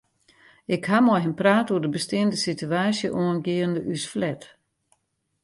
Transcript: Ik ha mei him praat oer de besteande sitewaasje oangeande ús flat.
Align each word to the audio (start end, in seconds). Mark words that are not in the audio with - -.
Ik 0.75 0.83
ha 0.89 0.99
mei 1.05 1.21
him 1.23 1.35
praat 1.41 1.67
oer 1.73 1.83
de 1.83 1.89
besteande 1.95 2.37
sitewaasje 2.45 3.07
oangeande 3.21 3.81
ús 3.93 4.03
flat. 4.11 4.41